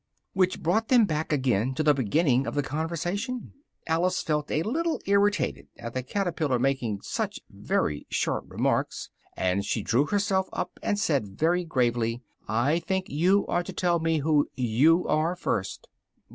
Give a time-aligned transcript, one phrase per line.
[0.33, 3.53] Which brought them back again to the beginning of the conversation:
[3.85, 9.83] Alice felt a little irritated at the caterpillar making such very short remarks, and she
[9.83, 14.49] drew herself up and said very gravely "I think you ought to tell me who
[14.55, 15.87] you are, first."